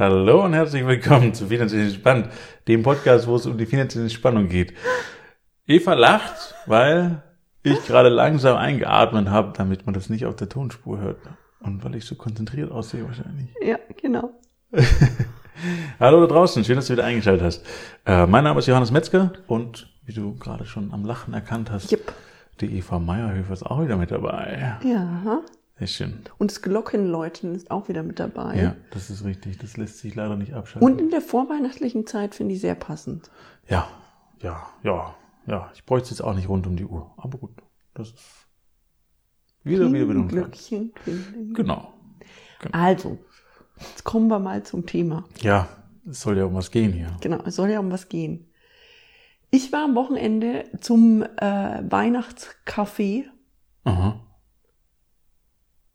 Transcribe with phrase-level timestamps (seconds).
[0.00, 2.30] Hallo und herzlich willkommen zu Finanziell Entspannt,
[2.66, 4.72] dem Podcast, wo es um die finanzielle Entspannung geht.
[5.66, 7.22] Eva lacht, weil
[7.62, 11.18] ich gerade langsam eingeatmet habe, damit man das nicht auf der Tonspur hört.
[11.60, 13.50] Und weil ich so konzentriert aussehe wahrscheinlich.
[13.62, 14.30] Ja, genau.
[16.00, 17.66] Hallo da draußen, schön, dass du wieder eingeschaltet hast.
[18.06, 21.92] Äh, mein Name ist Johannes Metzger und wie du gerade schon am Lachen erkannt hast,
[21.92, 22.10] Yep.
[22.62, 24.78] die Eva Meierhöfer ist auch wieder mit dabei.
[24.82, 25.42] Ja.
[25.80, 26.18] Sehr schön.
[26.36, 28.54] Und das Glockenläuten ist auch wieder mit dabei.
[28.60, 29.56] Ja, das ist richtig.
[29.56, 30.86] Das lässt sich leider nicht abschalten.
[30.86, 33.30] Und in der vorweihnachtlichen Zeit finde ich sehr passend.
[33.66, 33.88] Ja,
[34.42, 35.14] ja, ja,
[35.46, 35.70] ja.
[35.74, 37.14] Ich bräuchte es jetzt auch nicht rund um die Uhr.
[37.16, 37.62] Aber gut,
[37.94, 38.18] das ist
[39.64, 40.22] wieder, wieder, wieder.
[40.24, 41.54] Glöckchen, klingeln.
[41.54, 41.94] Genau.
[42.72, 43.16] Also,
[43.78, 45.24] jetzt kommen wir mal zum Thema.
[45.40, 45.66] Ja,
[46.06, 47.16] es soll ja um was gehen hier.
[47.22, 48.52] Genau, es soll ja um was gehen.
[49.50, 53.24] Ich war am Wochenende zum äh, Weihnachtscafé
[53.84, 54.20] Aha.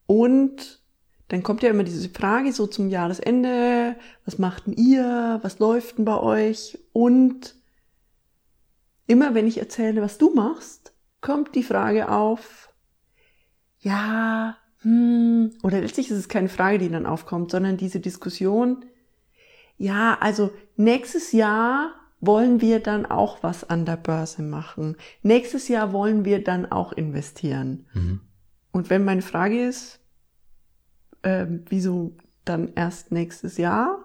[0.07, 0.81] Und
[1.27, 5.97] dann kommt ja immer diese Frage so zum Jahresende, was macht denn ihr, was läuft
[5.97, 6.77] denn bei euch?
[6.93, 7.55] Und
[9.07, 12.69] immer wenn ich erzähle, was du machst, kommt die Frage auf,
[13.79, 18.85] ja, hm, oder letztlich ist es keine Frage, die dann aufkommt, sondern diese Diskussion,
[19.77, 24.95] ja, also nächstes Jahr wollen wir dann auch was an der Börse machen.
[25.21, 27.87] Nächstes Jahr wollen wir dann auch investieren.
[27.93, 28.21] Mhm.
[28.71, 29.99] Und wenn meine Frage ist,
[31.25, 33.99] ähm, wieso dann erst nächstes Jahr,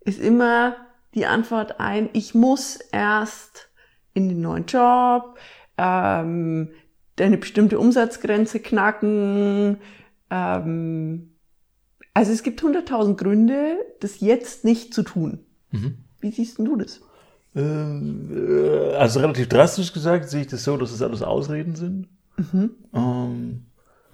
[0.00, 0.74] ist immer
[1.14, 3.70] die Antwort ein, ich muss erst
[4.14, 5.38] in den neuen Job,
[5.78, 6.70] ähm,
[7.20, 9.76] eine bestimmte Umsatzgrenze knacken.
[10.30, 11.34] Ähm,
[12.14, 15.40] also es gibt hunderttausend Gründe, das jetzt nicht zu tun.
[15.70, 15.98] Mhm.
[16.20, 17.00] Wie siehst du das?
[17.54, 22.08] Ähm, äh, Also relativ drastisch gesagt sehe ich das so, dass es alles Ausreden sind,
[22.94, 23.66] ähm,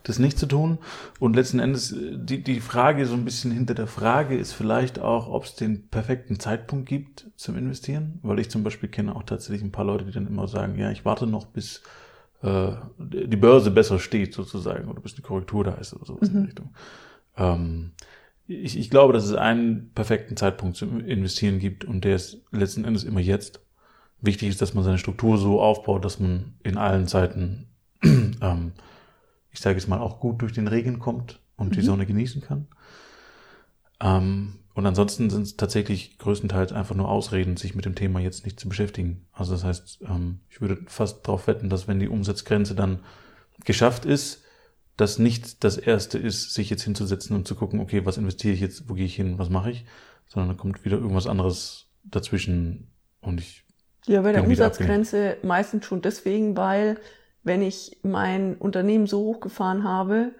[0.03, 0.79] das nicht zu tun.
[1.19, 4.99] Und letzten Endes, äh, die, die Frage so ein bisschen hinter der Frage ist vielleicht
[4.99, 8.19] auch, ob es den perfekten Zeitpunkt gibt zum Investieren.
[8.23, 10.91] Weil ich zum Beispiel kenne auch tatsächlich ein paar Leute, die dann immer sagen, ja,
[10.91, 11.83] ich warte noch, bis
[12.43, 16.41] äh, die Börse besser steht sozusagen oder bis eine Korrektur da ist oder sowas in
[16.41, 16.71] die Richtung.
[17.37, 17.93] Ähm,
[18.47, 22.85] ich, ich glaube, dass es einen perfekten Zeitpunkt zum Investieren gibt und der ist letzten
[22.85, 23.61] Endes immer jetzt.
[24.21, 27.69] Wichtig ist, dass man seine Struktur so aufbaut, dass man in allen Zeiten,
[28.03, 28.73] ähm,
[29.51, 32.69] ich sage jetzt mal, auch gut durch den Regen kommt und die Sonne genießen kann.
[34.01, 38.45] Ähm, und ansonsten sind es tatsächlich größtenteils einfach nur Ausreden, sich mit dem Thema jetzt
[38.45, 39.27] nicht zu beschäftigen.
[39.33, 43.01] Also das heißt, ähm, ich würde fast darauf wetten, dass wenn die Umsatzgrenze dann
[43.65, 44.45] geschafft ist,
[44.97, 48.61] das nicht das erste ist, sich jetzt hinzusetzen und zu gucken, okay, was investiere ich
[48.61, 49.85] jetzt, wo gehe ich hin, was mache ich,
[50.27, 52.89] sondern dann kommt wieder irgendwas anderes dazwischen
[53.21, 53.65] und ich,
[54.07, 56.99] Ja, bei der Umsatzgrenze meistens schon deswegen, weil
[57.43, 60.33] wenn ich mein Unternehmen so hochgefahren habe,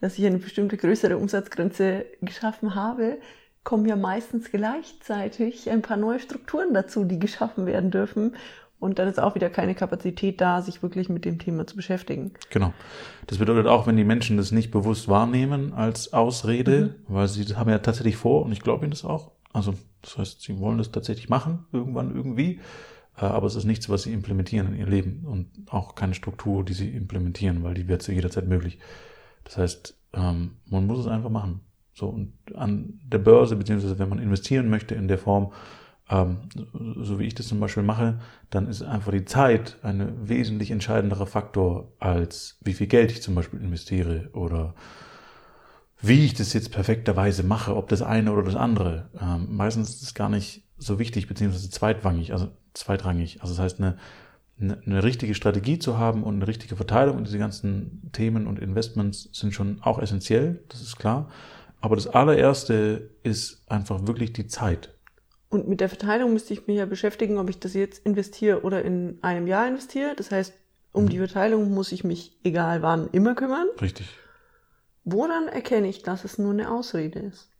[0.00, 3.18] dass ich eine bestimmte größere Umsatzgrenze geschaffen habe,
[3.64, 8.36] kommen ja meistens gleichzeitig ein paar neue Strukturen dazu, die geschaffen werden dürfen.
[8.78, 12.32] Und dann ist auch wieder keine Kapazität da, sich wirklich mit dem Thema zu beschäftigen.
[12.50, 12.74] genau.
[13.26, 17.56] Das bedeutet auch, wenn die Menschen das nicht bewusst wahrnehmen als Ausrede, weil sie das
[17.56, 19.30] haben ja tatsächlich vor und ich glaube ihnen das auch.
[19.54, 22.60] Also das heißt, sie wollen das tatsächlich machen, irgendwann irgendwie,
[23.14, 26.72] aber es ist nichts, was sie implementieren in ihr Leben und auch keine Struktur, die
[26.72, 28.78] sie implementieren, weil die wird zu jeder Zeit möglich.
[29.44, 31.60] Das heißt, ähm, man muss es einfach machen.
[31.92, 35.52] So und an der Börse, beziehungsweise wenn man investieren möchte in der Form,
[36.10, 36.38] ähm,
[36.72, 38.20] so wie ich das zum Beispiel mache,
[38.50, 43.34] dann ist einfach die Zeit ein wesentlich entscheidenderer Faktor, als wie viel Geld ich zum
[43.34, 44.74] Beispiel investiere oder
[46.00, 49.08] wie ich das jetzt perfekterweise mache, ob das eine oder das andere.
[49.18, 53.42] Ähm, meistens ist es gar nicht so wichtig, beziehungsweise zweitrangig, also zweitrangig.
[53.42, 53.98] Also das heißt, eine,
[54.60, 58.58] eine, eine richtige Strategie zu haben und eine richtige Verteilung und diese ganzen Themen und
[58.58, 61.30] Investments sind schon auch essentiell, das ist klar.
[61.80, 64.94] Aber das allererste ist einfach wirklich die Zeit.
[65.50, 68.82] Und mit der Verteilung müsste ich mich ja beschäftigen, ob ich das jetzt investiere oder
[68.82, 70.14] in einem Jahr investiere.
[70.16, 70.54] Das heißt,
[70.92, 73.66] um die Verteilung muss ich mich, egal wann, immer kümmern.
[73.80, 74.08] Richtig.
[75.04, 77.50] Woran erkenne ich, dass es nur eine Ausrede ist?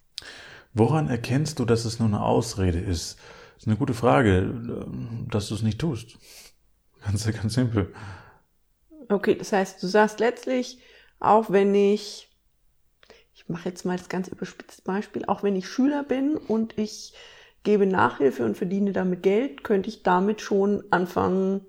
[0.75, 3.17] Woran erkennst du, dass es nur eine Ausrede ist?
[3.55, 4.53] Das ist eine gute Frage,
[5.31, 6.19] dass du es nicht tust.
[7.05, 7.95] Ganz, ganz simpel.
[9.09, 10.79] Okay, das heißt, du sagst letztlich,
[11.21, 12.29] auch wenn ich,
[13.35, 17.15] ich mache jetzt mal das ganz überspitzte Beispiel, auch wenn ich Schüler bin und ich
[17.63, 21.67] gebe Nachhilfe und verdiene damit Geld, könnte ich damit schon anfangen,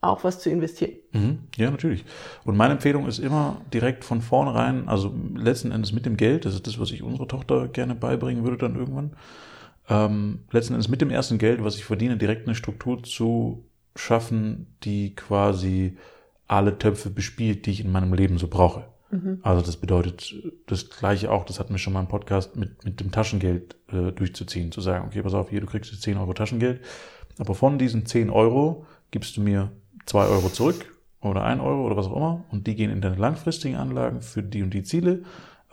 [0.00, 0.92] auch was zu investieren.
[1.12, 2.04] Mhm, ja, natürlich.
[2.44, 6.54] Und meine Empfehlung ist immer direkt von vornherein, also letzten Endes mit dem Geld, das
[6.54, 9.12] ist das, was ich unserer Tochter gerne beibringen würde dann irgendwann,
[9.88, 13.64] ähm, letzten Endes mit dem ersten Geld, was ich verdiene, direkt eine Struktur zu
[13.96, 15.96] schaffen, die quasi
[16.46, 18.84] alle Töpfe bespielt, die ich in meinem Leben so brauche.
[19.10, 19.38] Mhm.
[19.42, 20.34] Also das bedeutet
[20.66, 24.12] das gleiche auch, das hatten wir schon mal im Podcast, mit, mit dem Taschengeld äh,
[24.12, 26.82] durchzuziehen, zu sagen, okay, pass auf, hier, du kriegst jetzt 10 Euro Taschengeld,
[27.38, 29.72] aber von diesen 10 Euro gibst du mir
[30.08, 33.16] 2 Euro zurück oder 1 Euro oder was auch immer und die gehen in deine
[33.16, 35.24] langfristigen Anlagen für die und die Ziele.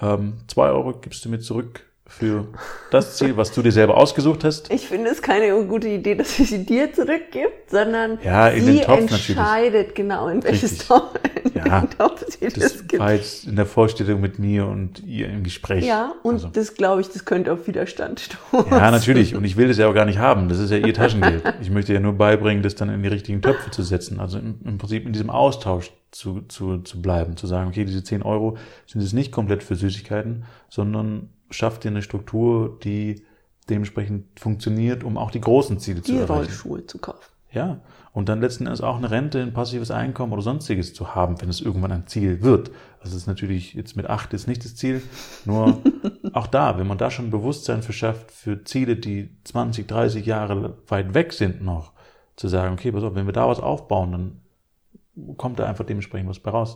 [0.02, 2.48] Ähm, 2 Euro gibst du mir zurück für
[2.92, 4.72] das Ziel, was du dir selber ausgesucht hast.
[4.72, 9.74] Ich finde es keine gute Idee, dass sie sie dir zurückgibt, sondern ja, sie entscheidet
[9.74, 9.94] natürlich.
[9.96, 11.20] genau, in welches Topf,
[11.56, 13.00] ja, Topf sie das, das gibt.
[13.00, 15.84] War jetzt in der Vorstellung mit mir und ihr im Gespräch.
[15.84, 16.48] Ja, und also.
[16.50, 18.72] das glaube ich, das könnte auf Widerstand stoßen.
[18.72, 19.36] Ja, natürlich.
[19.36, 20.48] Und ich will das ja auch gar nicht haben.
[20.48, 21.44] Das ist ja ihr Taschengeld.
[21.60, 24.20] Ich möchte ja nur beibringen, das dann in die richtigen Töpfe zu setzen.
[24.20, 28.04] Also im, im Prinzip in diesem Austausch zu, zu, zu bleiben, zu sagen, okay, diese
[28.04, 33.26] 10 Euro sind es nicht komplett für Süßigkeiten, sondern schafft dir eine Struktur, die
[33.70, 36.28] dementsprechend funktioniert, um auch die großen Ziele die zu erreichen.
[36.28, 37.36] Die Rollschuhe zu kaufen.
[37.52, 37.80] Ja,
[38.12, 41.50] und dann letzten Endes auch eine Rente, ein passives Einkommen oder sonstiges zu haben, wenn
[41.50, 42.70] es irgendwann ein Ziel wird.
[43.02, 45.02] Das ist natürlich jetzt mit acht ist nicht das Ziel,
[45.46, 45.82] nur
[46.34, 51.14] auch da, wenn man da schon Bewusstsein verschafft für Ziele, die 20, 30 Jahre weit
[51.14, 51.94] weg sind noch,
[52.36, 56.30] zu sagen, okay, pass auf, wenn wir da was aufbauen, dann kommt da einfach dementsprechend
[56.30, 56.76] was bei raus,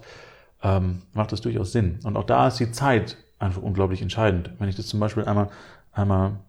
[0.63, 1.99] ähm, macht das durchaus Sinn.
[2.03, 4.51] Und auch da ist die Zeit einfach unglaublich entscheidend.
[4.59, 5.49] Wenn ich das zum Beispiel einmal,
[5.91, 6.39] einmal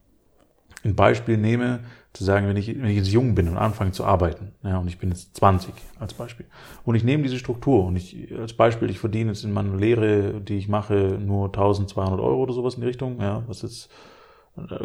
[0.85, 1.81] ein Beispiel nehme,
[2.13, 4.89] zu sagen, wenn ich, wenn ich jetzt jung bin und anfange zu arbeiten, ja, und
[4.89, 6.47] ich bin jetzt 20 als Beispiel,
[6.85, 10.41] und ich nehme diese Struktur und ich, als Beispiel, ich verdiene jetzt in meiner Lehre,
[10.41, 13.91] die ich mache, nur 1200 Euro oder sowas in die Richtung, ja, was jetzt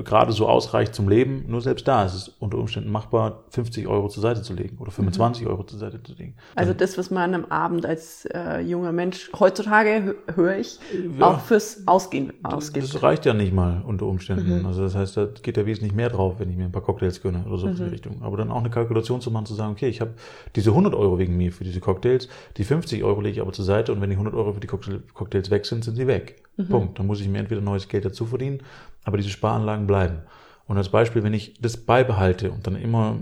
[0.04, 1.46] gerade so ausreicht zum Leben.
[1.48, 4.92] Nur selbst da ist es unter Umständen machbar, 50 Euro zur Seite zu legen oder
[4.92, 5.50] 25 mhm.
[5.50, 6.36] Euro zur Seite zu legen.
[6.56, 10.80] Also das, was man am Abend als äh, junger Mensch heutzutage höre ich,
[11.18, 12.94] ja, auch fürs Ausgehen ausgibt.
[12.94, 14.60] Das reicht ja nicht mal unter Umständen.
[14.60, 14.66] Mhm.
[14.66, 17.22] Also das heißt, da geht ja wesentlich mehr drauf, wenn ich mir ein paar Cocktails
[17.22, 17.72] gönne oder so mhm.
[17.72, 17.90] in die mhm.
[17.90, 18.22] Richtung.
[18.22, 20.14] Aber dann auch eine Kalkulation zu machen, zu sagen, okay, ich habe
[20.56, 23.66] diese 100 Euro wegen mir für diese Cocktails, die 50 Euro lege ich aber zur
[23.66, 26.44] Seite und wenn die 100 Euro für die Cocktails weg sind, sind sie weg.
[26.58, 26.68] Mhm.
[26.68, 27.00] Punkt.
[27.00, 28.62] Dann muss ich mir entweder neues Geld dazu verdienen,
[29.04, 29.30] aber diese
[29.66, 30.22] Sparanlagen bleiben.
[30.68, 33.20] Und als Beispiel, wenn ich das beibehalte und dann immer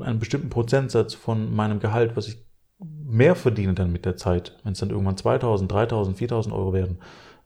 [0.00, 2.44] einen bestimmten Prozentsatz von meinem Gehalt, was ich
[2.78, 6.98] mehr verdiene dann mit der Zeit, wenn es dann irgendwann 2000, 3000, 4000 Euro werden,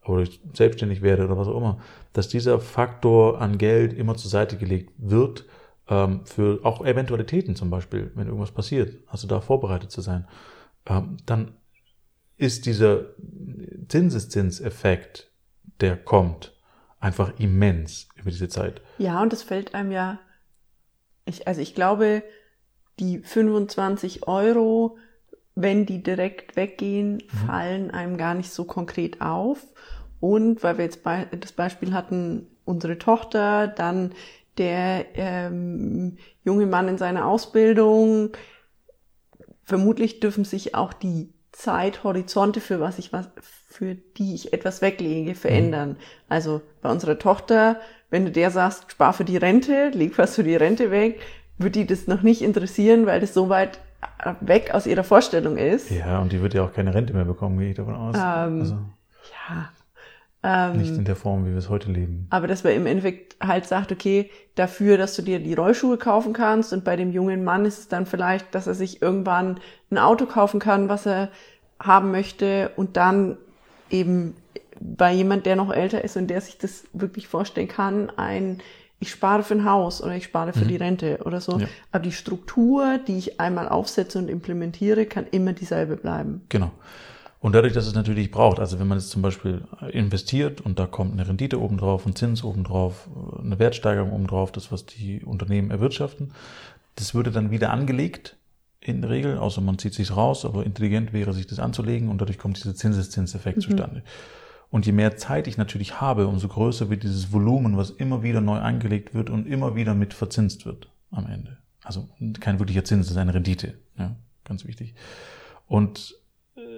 [0.05, 1.79] oder ich selbstständig werde oder was auch immer,
[2.13, 5.47] dass dieser Faktor an Geld immer zur Seite gelegt wird,
[5.89, 10.27] ähm, für auch Eventualitäten zum Beispiel, wenn irgendwas passiert, also da vorbereitet zu sein,
[10.87, 11.55] ähm, dann
[12.37, 13.05] ist dieser
[13.89, 15.31] Zinseszinseffekt,
[15.81, 16.53] der kommt,
[17.03, 18.81] einfach immens über diese Zeit.
[18.99, 20.19] Ja, und das fällt einem ja,
[21.25, 22.23] ich, also ich glaube,
[22.99, 24.97] die 25 Euro,
[25.55, 27.47] wenn die direkt weggehen, mhm.
[27.47, 29.67] fallen einem gar nicht so konkret auf.
[30.21, 34.13] Und weil wir jetzt bei, das Beispiel hatten, unsere Tochter, dann
[34.57, 38.31] der ähm, junge Mann in seiner Ausbildung,
[39.65, 43.29] vermutlich dürfen sich auch die Zeithorizonte, für was ich was,
[43.69, 45.91] für die ich etwas weglege, verändern.
[45.91, 45.97] Mhm.
[46.29, 50.45] Also bei unserer Tochter, wenn du der sagst, spar für die Rente, leg was für
[50.45, 51.21] die Rente weg,
[51.59, 53.81] wird die das noch nicht interessieren, weil das so weit
[54.41, 55.91] weg aus ihrer Vorstellung ist.
[55.91, 58.17] Ja, und die wird ja auch keine Rente mehr bekommen, gehe ich davon aus.
[58.17, 58.75] Ähm, also.
[58.75, 59.71] Ja,
[60.45, 62.27] ähm, Nicht in der Form, wie wir es heute leben.
[62.31, 66.33] Aber dass man im Endeffekt halt sagt, okay, dafür, dass du dir die Rollschuhe kaufen
[66.33, 69.61] kannst und bei dem jungen Mann ist es dann vielleicht, dass er sich irgendwann
[69.91, 71.29] ein Auto kaufen kann, was er
[71.79, 73.37] haben möchte und dann
[73.91, 74.35] eben
[74.81, 78.61] bei jemand, der noch älter ist und der sich das wirklich vorstellen kann, ein
[78.99, 80.69] ich spare für ein Haus oder ich spare für mhm.
[80.69, 81.59] die Rente oder so.
[81.59, 81.67] Ja.
[81.91, 86.43] Aber die Struktur, die ich einmal aufsetze und implementiere, kann immer dieselbe bleiben.
[86.51, 86.71] Genau.
[87.43, 90.87] Und dadurch, dass es natürlich braucht, also wenn man jetzt zum Beispiel investiert und da
[90.87, 96.35] kommt eine Rendite obendrauf, ein Zins obendrauf, eine Wertsteigerung obendrauf, das, was die Unternehmen erwirtschaften,
[96.95, 98.37] das würde dann wieder angelegt
[98.79, 102.21] in der Regel, außer man zieht sich raus, aber intelligent wäre, sich das anzulegen und
[102.21, 103.63] dadurch kommt dieser Zinseszinseffekt mhm.
[103.63, 104.05] zustande.
[104.71, 108.41] Und je mehr Zeit ich natürlich habe, umso größer wird dieses Volumen, was immer wieder
[108.41, 111.59] neu angelegt wird und immer wieder mit verzinst wird am Ende.
[111.83, 112.09] Also
[112.39, 114.95] kein wirklicher Zins, das ist eine Rendite, ja, ganz wichtig.
[115.67, 116.15] Und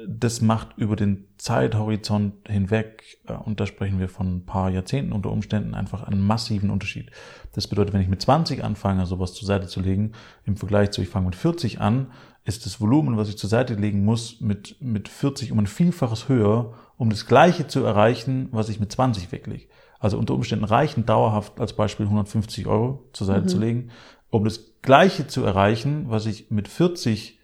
[0.08, 5.12] das macht über den Zeithorizont hinweg, äh, und da sprechen wir von ein paar Jahrzehnten
[5.12, 7.10] unter Umständen, einfach einen massiven Unterschied.
[7.52, 10.12] Das bedeutet, wenn ich mit 20 anfange, sowas zur Seite zu legen,
[10.44, 12.08] im Vergleich zu, ich fange mit 40 an,
[12.44, 16.28] ist das Volumen, was ich zur Seite legen muss, mit, mit 40 um ein Vielfaches
[16.28, 19.66] höher, um das Gleiche zu erreichen, was ich mit 20 weglege.
[19.98, 23.48] Also unter Umständen reichen dauerhaft als Beispiel 150 Euro zur Seite mhm.
[23.48, 23.90] zu legen,
[24.28, 27.38] um das Gleiche zu erreichen, was ich mit 40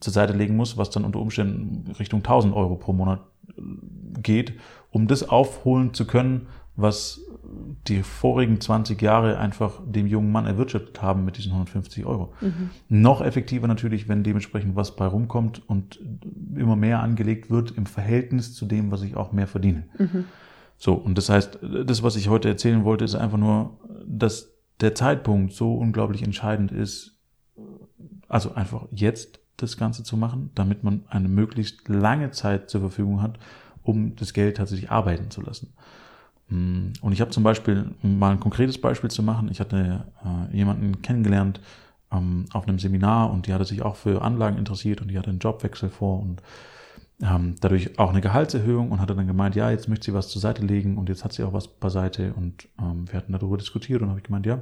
[0.00, 3.62] zur Seite legen muss, was dann unter Umständen Richtung 1000 Euro pro Monat äh,
[4.20, 4.54] geht,
[4.90, 7.20] um das aufholen zu können, was
[7.86, 12.32] die vorigen 20 Jahre einfach dem jungen Mann erwirtschaftet haben mit diesen 150 Euro.
[12.40, 12.70] Mhm.
[12.88, 15.98] Noch effektiver natürlich, wenn dementsprechend was bei rumkommt und
[16.54, 19.84] immer mehr angelegt wird im Verhältnis zu dem, was ich auch mehr verdiene.
[19.98, 20.24] Mhm.
[20.76, 24.94] So, und das heißt, das, was ich heute erzählen wollte, ist einfach nur, dass der
[24.94, 27.18] Zeitpunkt so unglaublich entscheidend ist,
[28.28, 33.20] also einfach jetzt das Ganze zu machen, damit man eine möglichst lange Zeit zur Verfügung
[33.20, 33.38] hat,
[33.82, 35.72] um das Geld tatsächlich arbeiten zu lassen.
[36.48, 40.06] Mm, und ich habe zum Beispiel, um mal ein konkretes Beispiel zu machen, ich hatte
[40.24, 41.60] äh, jemanden kennengelernt
[42.10, 45.30] ähm, auf einem Seminar und die hatte sich auch für Anlagen interessiert und die hatte
[45.30, 46.42] einen Jobwechsel vor und
[47.20, 50.40] ähm, dadurch auch eine Gehaltserhöhung und hatte dann gemeint, ja, jetzt möchte sie was zur
[50.40, 54.02] Seite legen und jetzt hat sie auch was beiseite und ähm, wir hatten darüber diskutiert
[54.02, 54.60] und habe ich gemeint, ja,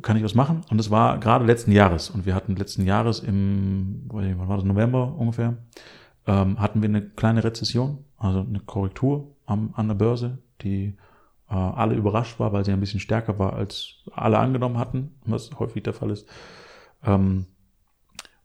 [0.00, 0.62] kann ich was machen?
[0.70, 4.64] Und das war gerade letzten Jahres und wir hatten letzten Jahres im, wann war das,
[4.64, 5.56] November ungefähr,
[6.26, 10.96] ähm, hatten wir eine kleine Rezession, also eine Korrektur am, an der Börse, die
[11.50, 15.50] äh, alle überrascht war, weil sie ein bisschen stärker war, als alle angenommen hatten, was
[15.58, 16.26] häufig der Fall ist.
[17.04, 17.46] Ähm,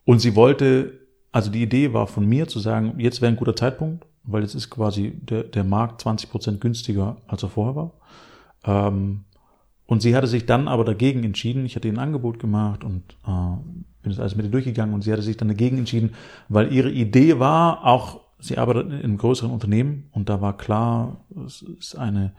[0.05, 0.99] und sie wollte,
[1.31, 4.55] also die Idee war von mir zu sagen, jetzt wäre ein guter Zeitpunkt, weil jetzt
[4.55, 7.91] ist quasi der, der Markt 20 Prozent günstiger, als er vorher war.
[8.65, 9.25] Ähm,
[9.87, 11.65] und sie hatte sich dann aber dagegen entschieden.
[11.65, 13.57] Ich hatte ihr ein Angebot gemacht und äh,
[14.03, 16.11] bin das alles mit ihr durchgegangen und sie hatte sich dann dagegen entschieden,
[16.49, 21.21] weil ihre Idee war, auch sie arbeitet in einem größeren Unternehmen und da war klar,
[21.45, 22.33] es ist eine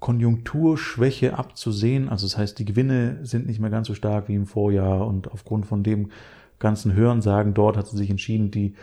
[0.00, 2.08] Konjunkturschwäche abzusehen.
[2.08, 5.30] Also das heißt, die Gewinne sind nicht mehr ganz so stark wie im Vorjahr und
[5.30, 6.10] aufgrund von dem
[6.58, 8.74] ganzen Hörensagen dort hat sie sich entschieden, die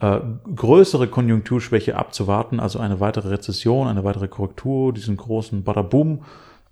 [0.00, 0.20] äh,
[0.54, 6.22] größere Konjunkturschwäche abzuwarten, also eine weitere Rezession, eine weitere Korrektur, diesen großen Badaboom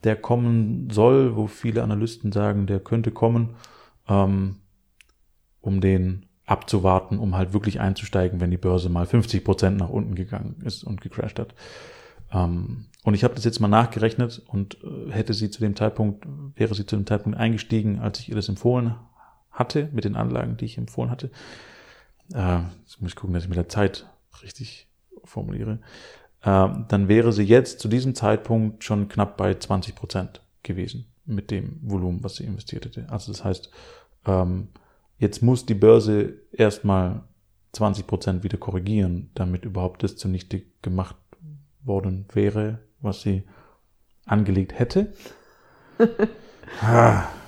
[0.05, 3.57] der kommen soll, wo viele Analysten sagen, der könnte kommen,
[4.09, 4.57] ähm,
[5.61, 10.15] um den abzuwarten, um halt wirklich einzusteigen, wenn die Börse mal 50 Prozent nach unten
[10.15, 11.55] gegangen ist und gecrashed hat.
[12.33, 16.27] Ähm, und ich habe das jetzt mal nachgerechnet und äh, hätte sie zu dem Zeitpunkt,
[16.55, 18.95] wäre sie zu dem Zeitpunkt eingestiegen, als ich ihr das empfohlen
[19.51, 21.31] hatte, mit den Anlagen, die ich empfohlen hatte.
[22.33, 24.09] Äh, jetzt muss ich gucken, dass ich mit der Zeit
[24.43, 24.89] richtig
[25.25, 25.81] formuliere.
[26.45, 31.51] Ähm, dann wäre sie jetzt zu diesem Zeitpunkt schon knapp bei 20 Prozent gewesen mit
[31.51, 33.07] dem Volumen, was sie investiert hätte.
[33.11, 33.71] Also das heißt,
[34.27, 34.69] ähm,
[35.19, 37.23] jetzt muss die Börse erstmal
[37.73, 41.17] 20 Prozent wieder korrigieren, damit überhaupt das zunichte gemacht
[41.83, 43.43] worden wäre, was sie
[44.27, 45.13] angelegt hätte.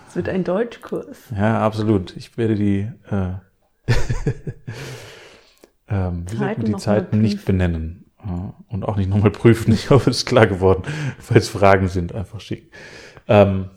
[0.09, 1.19] Es wird ein Deutschkurs.
[1.37, 2.17] Ja, absolut.
[2.17, 3.35] Ich werde die, äh,
[5.89, 8.10] ähm, Zeiten, die Zeiten nicht benennen.
[8.69, 9.73] Und auch nicht nochmal prüfen.
[9.81, 10.83] Ich hoffe, es ist klar geworden.
[11.19, 12.71] Falls Fragen sind, einfach schicken.
[13.29, 13.71] Ähm,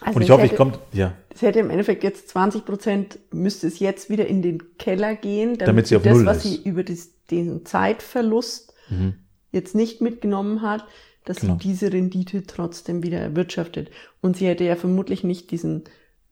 [0.00, 1.14] also und ich hoffe, hätte, ich kommt, ja.
[1.30, 5.58] Es hätte im Endeffekt jetzt 20 Prozent, müsste es jetzt wieder in den Keller gehen,
[5.58, 6.42] damit, damit sie auf das, Null was ist.
[6.44, 9.14] sie über das, den Zeitverlust mhm.
[9.52, 10.84] jetzt nicht mitgenommen hat,
[11.24, 11.54] dass genau.
[11.54, 13.90] sie diese Rendite trotzdem wieder erwirtschaftet.
[14.20, 15.84] Und sie hätte ja vermutlich nicht diesen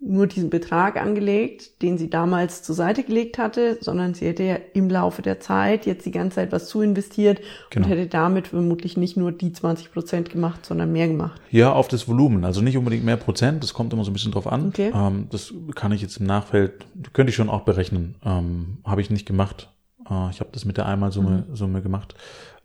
[0.06, 4.56] nur diesen Betrag angelegt, den sie damals zur Seite gelegt hatte, sondern sie hätte ja
[4.74, 7.86] im Laufe der Zeit jetzt die ganze Zeit was zu investiert genau.
[7.86, 11.40] und hätte damit vermutlich nicht nur die 20 Prozent gemacht, sondern mehr gemacht.
[11.50, 12.44] Ja, auf das Volumen.
[12.44, 14.68] Also nicht unbedingt mehr Prozent, das kommt immer so ein bisschen drauf an.
[14.68, 14.92] Okay.
[14.94, 18.16] Ähm, das kann ich jetzt im Nachfeld, könnte ich schon auch berechnen.
[18.24, 19.70] Ähm, Habe ich nicht gemacht.
[20.08, 21.56] Äh, ich habe das mit der Einmalsumme mhm.
[21.56, 22.14] Summe gemacht.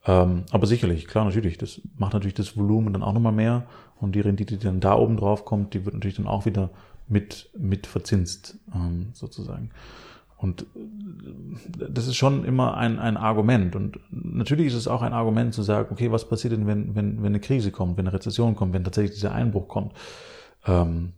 [0.05, 1.57] Ähm, aber sicherlich, klar, natürlich.
[1.57, 3.63] Das macht natürlich das Volumen dann auch nochmal mehr.
[3.99, 6.69] Und die Rendite, die dann da oben drauf kommt, die wird natürlich dann auch wieder
[7.09, 9.71] mit, mit verzinst, ähm, sozusagen.
[10.37, 13.75] Und äh, das ist schon immer ein, ein Argument.
[13.75, 17.17] Und natürlich ist es auch ein Argument zu sagen, okay, was passiert denn, wenn, wenn,
[17.17, 19.93] wenn eine Krise kommt, wenn eine Rezession kommt, wenn tatsächlich dieser Einbruch kommt?
[20.65, 21.13] Ähm,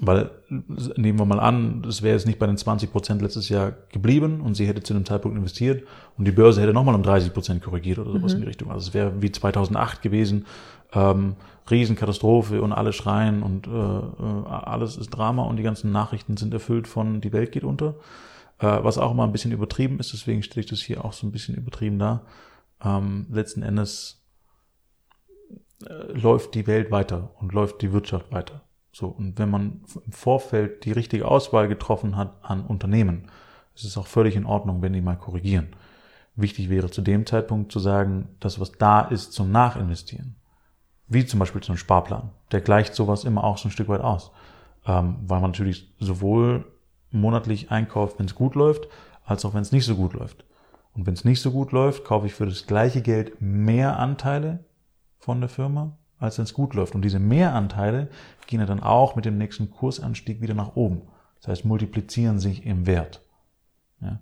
[0.00, 3.72] weil, nehmen wir mal an, es wäre jetzt nicht bei den 20 Prozent letztes Jahr
[3.92, 5.86] geblieben und sie hätte zu einem Zeitpunkt investiert
[6.16, 8.36] und die Börse hätte nochmal um 30 Prozent korrigiert oder sowas mhm.
[8.36, 8.70] in die Richtung.
[8.70, 10.46] Also es wäre wie 2008 gewesen,
[10.92, 11.34] ähm,
[11.70, 16.54] Riesenkatastrophe und alle schreien und äh, äh, alles ist Drama und die ganzen Nachrichten sind
[16.54, 17.96] erfüllt von die Welt geht unter.
[18.58, 21.26] Äh, was auch immer ein bisschen übertrieben ist, deswegen stelle ich das hier auch so
[21.26, 22.22] ein bisschen übertrieben da.
[22.82, 24.22] Ähm, letzten Endes
[25.86, 28.62] äh, läuft die Welt weiter und läuft die Wirtschaft weiter.
[28.98, 33.30] So, und wenn man im Vorfeld die richtige Auswahl getroffen hat an Unternehmen,
[33.76, 35.68] ist es auch völlig in Ordnung, wenn die mal korrigieren.
[36.34, 40.34] Wichtig wäre zu dem Zeitpunkt zu sagen, das, was da ist, zum Nachinvestieren
[41.08, 42.30] wie zum Beispiel ein Sparplan.
[42.52, 44.30] Der gleicht sowas immer auch so ein Stück weit aus.
[44.86, 46.66] Ähm, weil man natürlich sowohl
[47.10, 48.88] monatlich einkauft, wenn es gut läuft,
[49.24, 50.44] als auch wenn es nicht so gut läuft.
[50.94, 54.64] Und wenn es nicht so gut läuft, kaufe ich für das gleiche Geld mehr Anteile
[55.18, 56.94] von der Firma, als wenn es gut läuft.
[56.94, 58.08] Und diese Mehranteile
[58.46, 61.02] gehen ja dann auch mit dem nächsten Kursanstieg wieder nach oben.
[61.36, 63.20] Das heißt, multiplizieren sich im Wert.
[64.00, 64.20] Ja?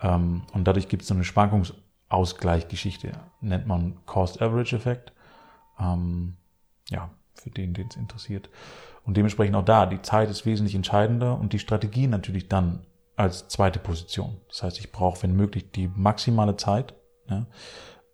[0.00, 5.12] Ähm, und dadurch gibt es so eine Schwankungsausgleichgeschichte, nennt man Cost-Average-Effekt.
[5.80, 6.36] Ähm,
[6.88, 8.48] ja, für den, den es interessiert.
[9.04, 12.86] Und dementsprechend auch da, die Zeit ist wesentlich entscheidender und die Strategie natürlich dann
[13.16, 14.36] als zweite Position.
[14.48, 16.94] Das heißt, ich brauche, wenn möglich, die maximale Zeit.
[17.28, 17.46] Ja.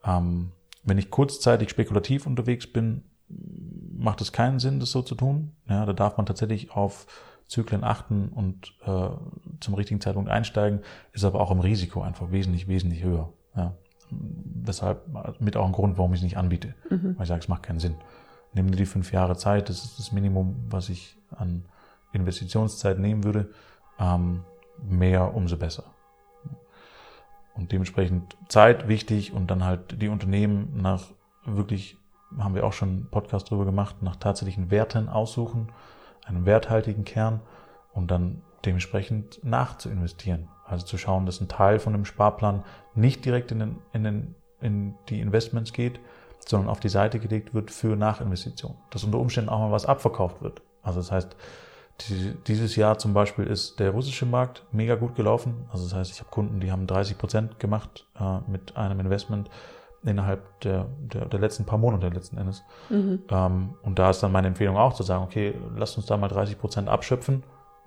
[0.05, 3.05] Ähm, wenn ich kurzzeitig spekulativ unterwegs bin,
[3.97, 5.53] macht es keinen Sinn, das so zu tun.
[5.69, 7.07] Ja, da darf man tatsächlich auf
[7.47, 9.11] Zyklen achten und äh,
[9.61, 10.81] zum richtigen Zeitpunkt einsteigen,
[11.13, 13.33] ist aber auch im Risiko einfach wesentlich, wesentlich höher.
[13.57, 13.75] Ja.
[14.11, 16.75] Weshalb mit auch ein Grund, warum ich es nicht anbiete.
[16.89, 17.17] Mhm.
[17.17, 17.97] Weil ich sage, es macht keinen Sinn.
[18.53, 21.65] Nimm dir die fünf Jahre Zeit, das ist das Minimum, was ich an
[22.13, 23.51] Investitionszeit nehmen würde.
[23.99, 24.45] Ähm,
[24.83, 25.85] mehr, umso besser.
[27.55, 31.05] Und dementsprechend Zeit wichtig und dann halt die Unternehmen nach
[31.45, 31.99] wirklich,
[32.39, 35.73] haben wir auch schon einen Podcast drüber gemacht, nach tatsächlichen Werten aussuchen,
[36.27, 37.41] einen werthaltigen Kern
[37.93, 40.49] und dann dementsprechend nachzuinvestieren.
[40.65, 44.35] Also zu schauen, dass ein Teil von dem Sparplan nicht direkt in, den, in, den,
[44.61, 45.99] in die Investments geht,
[46.47, 48.77] sondern auf die Seite gelegt wird für Nachinvestitionen.
[48.91, 50.63] Dass unter Umständen auch mal was abverkauft wird.
[50.83, 51.37] Also das heißt,
[52.47, 55.67] dieses Jahr zum Beispiel ist der russische Markt mega gut gelaufen.
[55.71, 59.51] Also das heißt, ich habe Kunden, die haben 30 Prozent gemacht äh, mit einem Investment
[60.03, 62.65] innerhalb der, der, der, letzten paar Monate letzten Endes.
[62.89, 63.21] Mhm.
[63.29, 66.29] Ähm, und da ist dann meine Empfehlung auch zu sagen, okay, lasst uns da mal
[66.29, 67.43] 30 Prozent abschöpfen,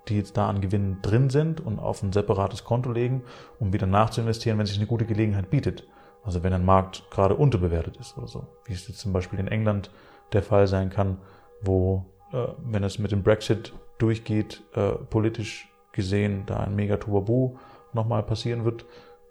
[0.08, 3.22] die jetzt da an Gewinnen drin sind und auf ein separates Konto legen,
[3.58, 5.86] um wieder nachzuinvestieren, wenn sich eine gute Gelegenheit bietet.
[6.22, 9.48] Also wenn ein Markt gerade unterbewertet ist oder so, wie es jetzt zum Beispiel in
[9.48, 9.90] England
[10.32, 11.18] der Fall sein kann,
[11.60, 17.56] wo, äh, wenn es mit dem Brexit durchgeht, äh, politisch gesehen da ein mega Tubabu
[17.92, 18.84] nochmal passieren wird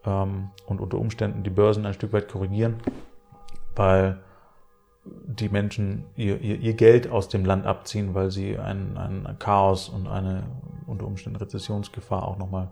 [0.05, 2.75] ähm, und unter Umständen die Börsen ein Stück weit korrigieren,
[3.75, 4.21] weil
[5.05, 9.89] die Menschen ihr, ihr, ihr Geld aus dem Land abziehen, weil sie ein, ein Chaos
[9.89, 10.43] und eine
[10.87, 12.71] unter Umständen Rezessionsgefahr auch nochmal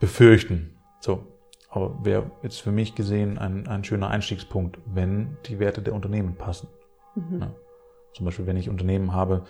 [0.00, 0.76] befürchten.
[1.00, 1.26] So.
[1.68, 6.34] Aber wäre jetzt für mich gesehen ein, ein schöner Einstiegspunkt, wenn die Werte der Unternehmen
[6.36, 6.68] passen.
[7.14, 7.40] Mhm.
[7.40, 7.54] Ja.
[8.12, 9.44] Zum Beispiel, wenn ich Unternehmen habe,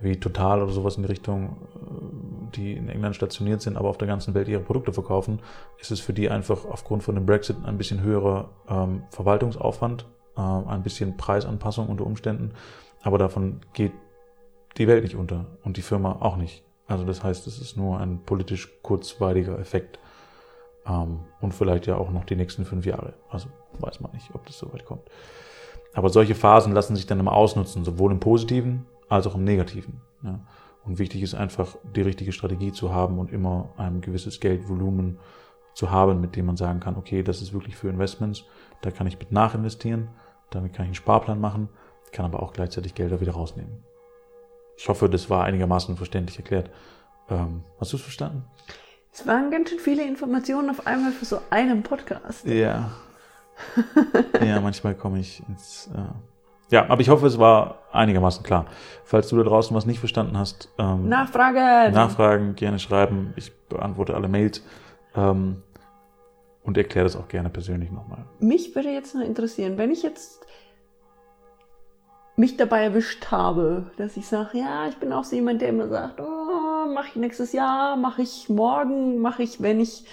[0.00, 3.98] wie Total oder sowas in die Richtung, äh, die in England stationiert sind, aber auf
[3.98, 5.40] der ganzen Welt ihre Produkte verkaufen,
[5.78, 10.40] ist es für die einfach aufgrund von dem Brexit ein bisschen höherer ähm, Verwaltungsaufwand, äh,
[10.40, 12.52] ein bisschen Preisanpassung unter Umständen,
[13.02, 13.92] aber davon geht
[14.76, 16.62] die Welt nicht unter und die Firma auch nicht.
[16.86, 19.98] Also das heißt, es ist nur ein politisch kurzweiliger Effekt
[20.86, 23.14] ähm, und vielleicht ja auch noch die nächsten fünf Jahre.
[23.28, 23.48] Also
[23.80, 25.02] weiß man nicht, ob das so weit kommt.
[25.94, 30.00] Aber solche Phasen lassen sich dann immer ausnutzen, sowohl im Positiven als auch im Negativen.
[30.22, 30.40] Ja.
[30.84, 35.18] Und wichtig ist einfach, die richtige Strategie zu haben und immer ein gewisses Geldvolumen
[35.74, 38.44] zu haben, mit dem man sagen kann, okay, das ist wirklich für Investments,
[38.80, 40.08] da kann ich mit nachinvestieren,
[40.50, 41.68] damit kann ich einen Sparplan machen,
[42.10, 43.84] kann aber auch gleichzeitig Gelder wieder rausnehmen.
[44.76, 46.70] Ich hoffe, das war einigermaßen verständlich erklärt.
[47.28, 48.44] Ähm, hast du es verstanden?
[49.12, 52.46] Es waren ganz schön viele Informationen auf einmal für so einen Podcast.
[52.46, 52.92] Ja,
[54.44, 55.90] ja, manchmal komme ich ins.
[55.94, 56.37] Äh
[56.70, 58.66] ja, aber ich hoffe, es war einigermaßen klar.
[59.04, 61.94] Falls du da draußen was nicht verstanden hast, ähm, Nachfragen.
[61.94, 63.32] Nachfragen, gerne schreiben.
[63.36, 64.64] Ich beantworte alle Mails
[65.14, 65.62] ähm,
[66.62, 68.24] und erkläre das auch gerne persönlich nochmal.
[68.40, 70.46] Mich würde jetzt noch interessieren, wenn ich jetzt
[72.36, 75.88] mich dabei erwischt habe, dass ich sage, ja, ich bin auch so jemand, der immer
[75.88, 80.04] sagt, oh, mache ich nächstes Jahr, mache ich morgen, mache ich, wenn ich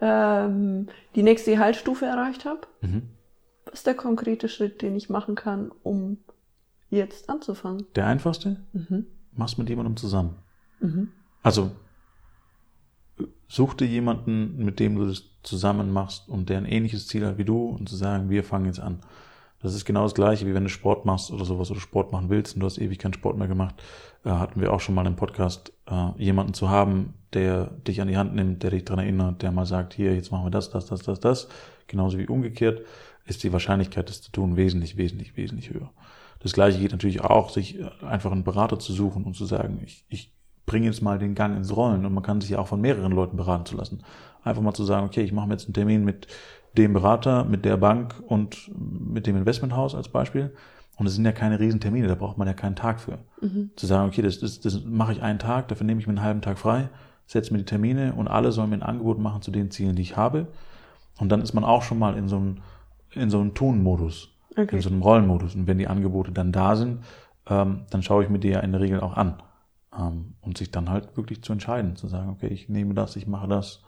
[0.00, 2.62] ähm, die nächste Gehaltsstufe erreicht habe.
[2.80, 3.10] Mhm.
[3.78, 6.18] Ist der konkrete Schritt, den ich machen kann, um
[6.90, 7.86] jetzt anzufangen?
[7.94, 8.56] Der einfachste?
[8.72, 9.06] Mhm.
[9.30, 10.34] Mach's mit jemandem zusammen.
[10.80, 11.12] Mhm.
[11.44, 11.70] Also
[13.46, 17.38] such dir jemanden, mit dem du das zusammen machst und der ein ähnliches Ziel hat
[17.38, 18.98] wie du und zu sagen, wir fangen jetzt an.
[19.60, 22.30] Das ist genau das gleiche, wie wenn du Sport machst oder sowas oder Sport machen
[22.30, 23.76] willst und du hast ewig keinen Sport mehr gemacht.
[24.24, 28.08] Äh, hatten wir auch schon mal im Podcast, äh, jemanden zu haben, der dich an
[28.08, 30.68] die Hand nimmt, der dich daran erinnert, der mal sagt, hier, jetzt machen wir das,
[30.70, 31.48] das, das, das, das.
[31.86, 32.82] Genauso wie umgekehrt
[33.28, 35.90] ist die Wahrscheinlichkeit, das zu tun, wesentlich, wesentlich, wesentlich höher.
[36.40, 39.80] Das gleiche geht natürlich auch, sich äh, einfach einen Berater zu suchen und zu sagen,
[39.84, 40.34] ich, ich
[40.66, 43.12] bringe jetzt mal den Gang ins Rollen und man kann sich ja auch von mehreren
[43.12, 44.02] Leuten beraten zu lassen.
[44.44, 46.26] Einfach mal zu sagen, okay, ich mache mir jetzt einen Termin mit
[46.76, 50.52] dem Berater, mit der Bank und mit dem Investmenthaus als Beispiel.
[50.96, 53.18] Und es sind ja keine Riesentermine, da braucht man ja keinen Tag für.
[53.40, 53.70] Mhm.
[53.76, 56.22] Zu sagen, okay, das, das, das mache ich einen Tag, dafür nehme ich mir einen
[56.22, 56.88] halben Tag frei,
[57.26, 60.02] setze mir die Termine und alle sollen mir ein Angebot machen zu den Zielen, die
[60.02, 60.48] ich habe.
[61.18, 62.56] Und dann ist man auch schon mal in so einem,
[63.14, 64.76] in so einem Tun-Modus, okay.
[64.76, 65.54] in so einem Rollenmodus.
[65.54, 67.04] Und wenn die Angebote dann da sind,
[67.46, 69.42] ähm, dann schaue ich mir die ja in der Regel auch an.
[69.96, 73.26] Ähm, und sich dann halt wirklich zu entscheiden, zu sagen, okay, ich nehme das, ich
[73.26, 73.82] mache das.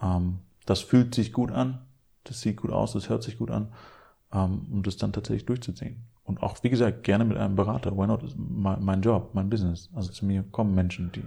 [0.00, 1.80] Ähm, das fühlt sich gut an,
[2.24, 3.68] das sieht gut aus, das hört sich gut an,
[4.32, 6.04] ähm, um das dann tatsächlich durchzuziehen.
[6.24, 7.96] Und auch, wie gesagt, gerne mit einem Berater.
[7.96, 8.22] Why not?
[8.22, 9.90] Das ist mein Job, mein Business.
[9.94, 11.22] Also zu mir kommen Menschen, die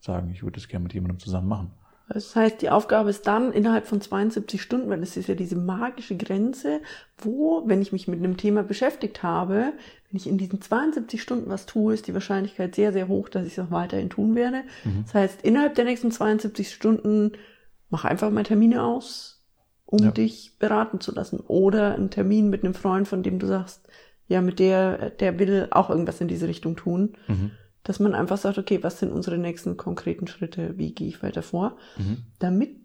[0.00, 1.70] sagen, ich würde das gerne mit jemandem zusammen machen.
[2.12, 5.54] Das heißt, die Aufgabe ist dann innerhalb von 72 Stunden, weil es ist ja diese
[5.54, 6.80] magische Grenze,
[7.16, 9.72] wo, wenn ich mich mit einem Thema beschäftigt habe,
[10.10, 13.46] wenn ich in diesen 72 Stunden was tue, ist die Wahrscheinlichkeit sehr, sehr hoch, dass
[13.46, 14.62] ich es auch weiterhin tun werde.
[14.82, 15.04] Mhm.
[15.04, 17.32] Das heißt, innerhalb der nächsten 72 Stunden
[17.90, 19.44] mach einfach mal Termine aus,
[19.86, 20.10] um ja.
[20.10, 21.38] dich beraten zu lassen.
[21.46, 23.88] Oder einen Termin mit einem Freund, von dem du sagst,
[24.26, 27.12] ja, mit der, der will auch irgendwas in diese Richtung tun.
[27.28, 31.22] Mhm dass man einfach sagt, okay, was sind unsere nächsten konkreten Schritte, wie gehe ich
[31.22, 32.24] weiter vor, mhm.
[32.38, 32.76] damit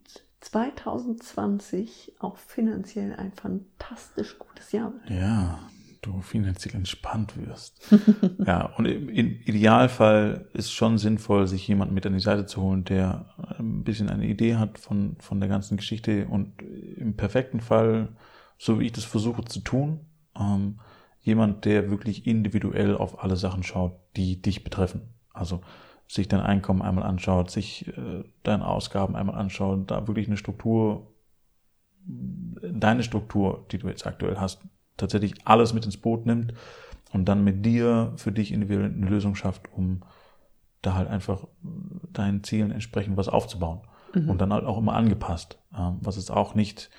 [0.42, 5.10] 2020 auch finanziell ein fantastisch gutes Jahr wird.
[5.10, 5.60] Ja,
[6.06, 7.92] du finanziell entspannt wirst.
[8.46, 12.84] ja, und im Idealfall ist schon sinnvoll, sich jemanden mit an die Seite zu holen,
[12.84, 18.16] der ein bisschen eine Idee hat von, von der ganzen Geschichte und im perfekten Fall,
[18.58, 20.02] so wie ich das versuche zu tun,
[20.40, 20.80] ähm,
[21.26, 25.02] jemand, der wirklich individuell auf alle Sachen schaut, die dich betreffen.
[25.34, 25.62] Also
[26.08, 31.12] sich dein Einkommen einmal anschaut, sich äh, deine Ausgaben einmal anschaut, da wirklich eine Struktur,
[32.06, 34.62] deine Struktur, die du jetzt aktuell hast,
[34.98, 36.54] tatsächlich alles mit ins Boot nimmt
[37.12, 40.04] und dann mit dir für dich individuell eine Lösung schafft, um
[40.84, 41.48] da halt einfach
[42.14, 43.82] deinen Zielen entsprechend was aufzubauen.
[44.14, 44.30] Mhm.
[44.30, 45.58] Und dann halt auch immer angepasst.
[45.76, 46.92] Ähm, was es auch nicht,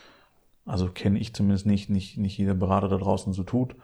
[0.64, 3.76] also kenne ich zumindest nicht, nicht, nicht jeder Berater da draußen so tut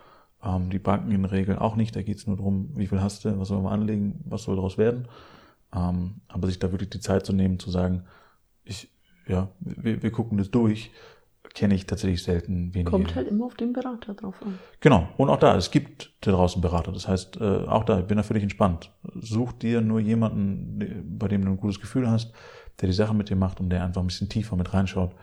[0.44, 1.94] ähm, die Banken in der Regel auch nicht.
[1.94, 4.56] Da geht es nur darum, wie viel hast du, was soll man anlegen, was soll
[4.56, 5.08] daraus werden.
[5.74, 8.04] Ähm, aber sich da wirklich die Zeit zu nehmen, zu sagen,
[8.64, 8.90] ich,
[9.26, 10.90] ja, wir, wir gucken das durch,
[11.54, 12.90] kenne ich tatsächlich selten wenige.
[12.90, 14.58] Kommt halt immer auf den Berater drauf an.
[14.80, 15.08] Genau.
[15.16, 16.92] Und auch da, es gibt da draußen Berater.
[16.92, 18.90] Das heißt, äh, auch da, ich bin da völlig entspannt.
[19.14, 22.32] Such dir nur jemanden, bei dem du ein gutes Gefühl hast,
[22.80, 25.14] der die Sache mit dir macht und der einfach ein bisschen tiefer mit reinschaut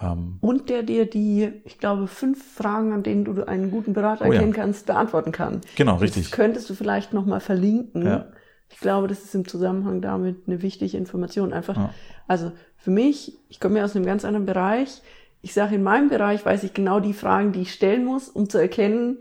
[0.00, 4.26] ähm, und der dir die, ich glaube, fünf Fragen, an denen du einen guten Berater
[4.26, 4.62] oh, erkennen ja.
[4.62, 5.60] kannst, beantworten kann.
[5.76, 6.24] Genau, richtig.
[6.24, 8.04] Das könntest du vielleicht nochmal verlinken.
[8.04, 8.26] Ja.
[8.70, 11.52] Ich glaube, das ist im Zusammenhang damit eine wichtige Information.
[11.52, 11.94] Einfach, ja.
[12.26, 15.00] also für mich, ich komme ja aus einem ganz anderen Bereich.
[15.42, 18.48] Ich sage, in meinem Bereich weiß ich genau die Fragen, die ich stellen muss, um
[18.48, 19.18] zu erkennen,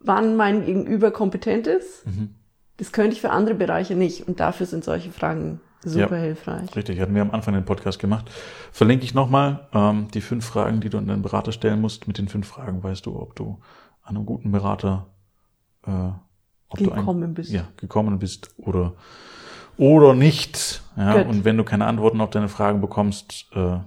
[0.00, 2.06] wann mein Gegenüber kompetent ist.
[2.06, 2.34] Mhm.
[2.76, 4.26] Das könnte ich für andere Bereiche nicht.
[4.26, 6.74] Und dafür sind solche Fragen Super ja, hilfreich.
[6.74, 8.30] Richtig, hatten wir am Anfang den Podcast gemacht.
[8.72, 12.08] Verlinke ich nochmal ähm, die fünf Fragen, die du an deinen Berater stellen musst.
[12.08, 13.60] Mit den fünf Fragen weißt du, ob du
[14.02, 15.06] an einem guten Berater
[15.86, 16.10] äh,
[16.70, 17.50] ob gekommen du ein, bist.
[17.50, 18.94] Ja, gekommen bist oder
[19.76, 20.82] oder nicht.
[20.96, 23.78] Ja, und wenn du keine Antworten auf deine Fragen bekommst, äh,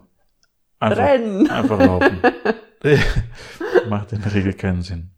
[0.80, 1.50] einfach, Rennen.
[1.50, 2.20] einfach laufen.
[3.90, 5.12] Macht in der Regel keinen Sinn.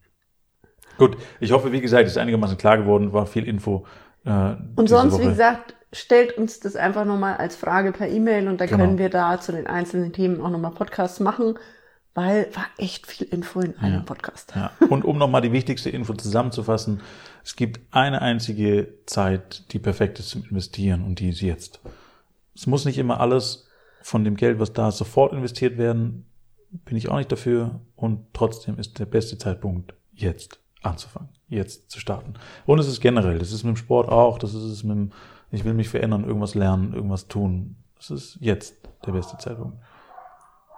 [0.97, 3.85] Gut, ich hoffe, wie gesagt, ist einigermaßen klar geworden, war viel Info.
[4.25, 5.23] Äh, und sonst, Woche.
[5.23, 8.79] wie gesagt, stellt uns das einfach nochmal als Frage per E-Mail und da genau.
[8.79, 11.57] können wir da zu den einzelnen Themen auch nochmal Podcasts machen,
[12.13, 14.01] weil war echt viel Info in einem ja.
[14.01, 14.53] Podcast.
[14.55, 14.71] Ja.
[14.89, 17.01] Und um nochmal die wichtigste Info zusammenzufassen,
[17.43, 21.79] es gibt eine einzige Zeit, die perfekt ist zum Investieren und die ist jetzt.
[22.55, 23.67] Es muss nicht immer alles
[24.01, 26.25] von dem Geld, was da ist, sofort investiert werden,
[26.85, 31.99] bin ich auch nicht dafür und trotzdem ist der beste Zeitpunkt jetzt anzufangen, jetzt zu
[31.99, 32.33] starten.
[32.65, 35.11] Und es ist generell, das ist mit dem Sport auch, das ist es mit dem
[35.53, 37.75] ich will mich verändern, irgendwas lernen, irgendwas tun.
[37.97, 39.77] Das ist jetzt der beste Zeitpunkt.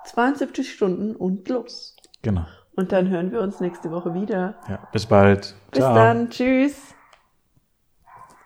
[0.06, 1.96] 72 Stunden und los.
[2.22, 2.46] Genau.
[2.76, 4.56] Und dann hören wir uns nächste Woche wieder.
[4.68, 5.56] Ja, bis bald.
[5.72, 5.96] Bis Ciao.
[5.96, 6.30] dann.
[6.30, 6.95] Tschüss.